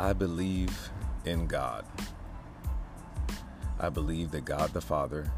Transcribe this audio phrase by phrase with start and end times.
[0.00, 0.90] I believe
[1.26, 1.84] in God.
[3.78, 5.30] I believe that God the Father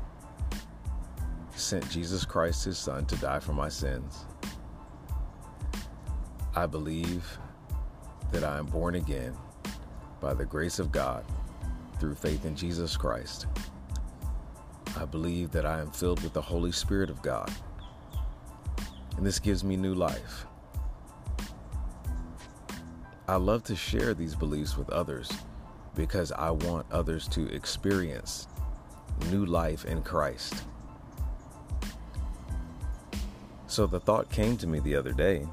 [1.57, 4.25] sent Jesus Christ, his Son, to die for my sins.
[6.55, 7.27] I believe
[8.31, 9.37] that I am born again
[10.21, 11.25] by the grace of God
[11.99, 13.49] through faith in Jesus Christ.
[14.97, 17.53] I believe that I am filled with the Holy Spirit of God.
[19.17, 20.47] And this gives me new life.
[23.33, 25.33] I love to share these beliefs with others
[25.95, 28.47] because I want others to experience
[29.31, 30.65] new life in Christ.
[33.69, 35.47] So the thought came to me the other day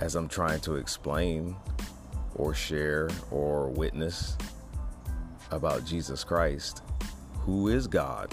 [0.00, 1.54] as I'm trying to explain
[2.34, 4.36] or share or witness
[5.52, 6.82] about Jesus Christ,
[7.34, 8.32] who is God.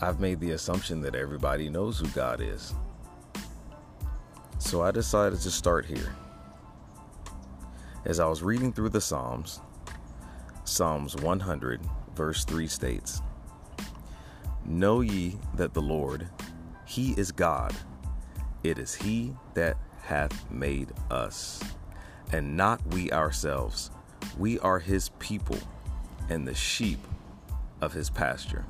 [0.00, 2.72] I've made the assumption that everybody knows who God is.
[4.68, 6.14] So I decided to start here.
[8.04, 9.62] As I was reading through the Psalms,
[10.64, 11.80] Psalms 100,
[12.14, 13.22] verse 3 states
[14.66, 16.28] Know ye that the Lord,
[16.84, 17.74] He is God.
[18.62, 21.64] It is He that hath made us,
[22.30, 23.90] and not we ourselves.
[24.36, 25.56] We are His people
[26.28, 27.00] and the sheep
[27.80, 28.66] of His pasture.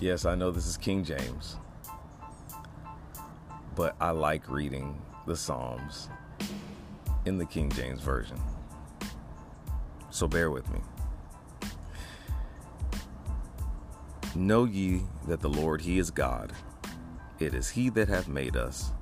[0.00, 1.56] Yes, I know this is King James,
[3.74, 6.08] but I like reading the Psalms
[7.24, 8.40] in the King James Version.
[10.10, 10.80] So bear with me.
[14.34, 16.52] Know ye that the Lord, He is God.
[17.38, 18.92] It is He that hath made us,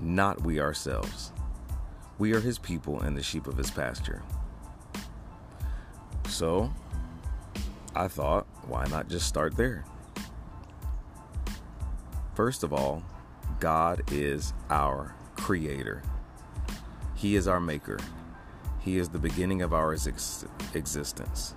[0.00, 1.32] not we ourselves.
[2.18, 4.22] We are His people and the sheep of His pasture.
[6.28, 6.70] So,
[7.94, 9.84] I thought, why not just start there?
[12.34, 13.02] First of all,
[13.60, 16.02] God is our creator.
[17.14, 17.98] He is our maker.
[18.80, 21.54] He is the beginning of our ex- existence,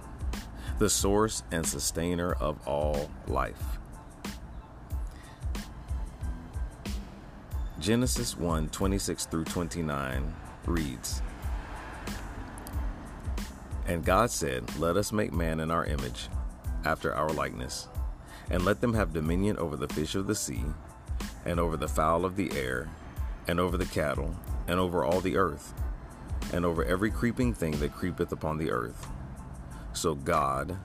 [0.79, 3.79] the source and sustainer of all life.
[7.79, 10.33] Genesis 1 26 through 29
[10.65, 11.21] reads
[13.85, 16.27] And God said, Let us make man in our image,
[16.83, 17.87] after our likeness,
[18.49, 20.65] and let them have dominion over the fish of the sea,
[21.45, 22.89] and over the fowl of the air,
[23.47, 24.35] and over the cattle,
[24.67, 25.73] and over all the earth,
[26.53, 29.07] and over every creeping thing that creepeth upon the earth.
[29.93, 30.77] So God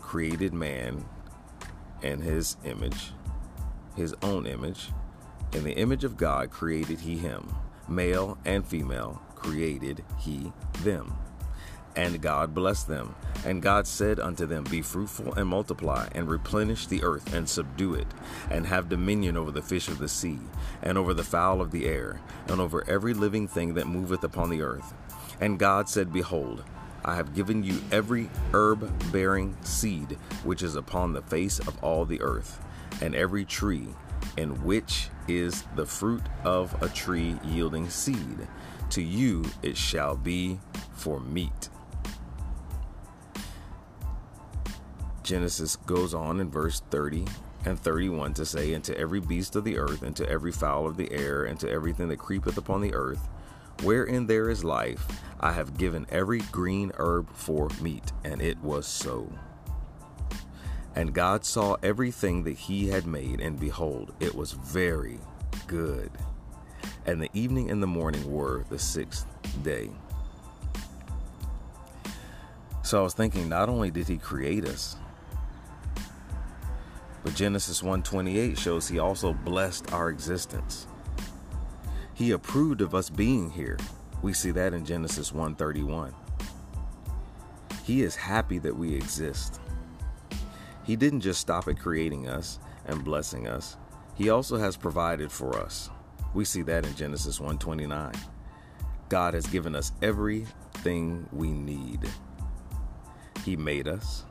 [0.00, 1.04] created man
[2.02, 3.12] in his image,
[3.96, 4.90] his own image.
[5.52, 7.54] In the image of God created he him.
[7.88, 11.16] Male and female created he them.
[11.96, 13.14] And God blessed them.
[13.44, 17.94] And God said unto them, Be fruitful and multiply, and replenish the earth, and subdue
[17.94, 18.06] it,
[18.50, 20.38] and have dominion over the fish of the sea,
[20.82, 24.50] and over the fowl of the air, and over every living thing that moveth upon
[24.50, 24.94] the earth.
[25.40, 26.64] And God said, Behold,
[27.04, 32.04] I have given you every herb bearing seed which is upon the face of all
[32.04, 32.60] the earth,
[33.00, 33.88] and every tree
[34.36, 38.46] in which is the fruit of a tree yielding seed.
[38.90, 40.58] To you it shall be
[40.92, 41.70] for meat.
[45.30, 47.24] Genesis goes on in verse 30
[47.64, 50.88] and 31 to say, And to every beast of the earth, and to every fowl
[50.88, 53.28] of the air, and to everything that creepeth upon the earth,
[53.84, 55.06] wherein there is life,
[55.38, 58.10] I have given every green herb for meat.
[58.24, 59.32] And it was so.
[60.96, 65.20] And God saw everything that he had made, and behold, it was very
[65.68, 66.10] good.
[67.06, 69.28] And the evening and the morning were the sixth
[69.62, 69.90] day.
[72.82, 74.96] So I was thinking, not only did he create us,
[77.22, 80.86] but Genesis 1:28 shows he also blessed our existence.
[82.14, 83.78] He approved of us being here.
[84.22, 86.14] We see that in Genesis 1:31.
[87.84, 89.60] He is happy that we exist.
[90.84, 93.76] He didn't just stop at creating us and blessing us.
[94.14, 95.90] He also has provided for us.
[96.34, 98.14] We see that in Genesis 1:29.
[99.08, 102.08] God has given us everything we need.
[103.44, 104.24] He made us.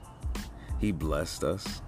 [0.80, 1.82] He blessed us.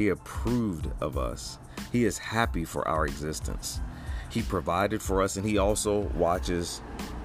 [0.00, 1.58] He approved of us.
[1.92, 3.82] He is happy for our existence.
[4.30, 6.80] He provided for us and He also watches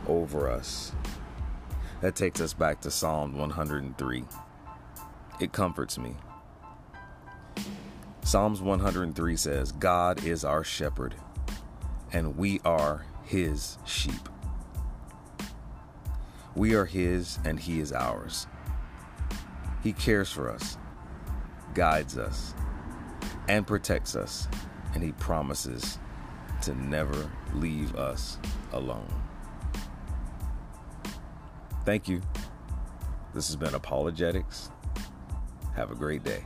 [0.09, 0.91] over us.
[2.01, 4.25] That takes us back to Psalm 103.
[5.39, 6.17] It comforts me.
[8.25, 11.15] Psalms 103 says, God is our shepherd,
[12.11, 14.27] and we are his sheep.
[16.57, 18.47] We are his, and he is ours.
[19.81, 20.77] He cares for us,
[21.73, 22.53] guides us,
[23.47, 24.47] and protects us,
[24.93, 25.99] and he promises
[26.61, 28.37] to never leave us
[28.73, 29.07] alone.
[31.85, 32.21] Thank you.
[33.33, 34.71] This has been Apologetics.
[35.75, 36.43] Have a great day.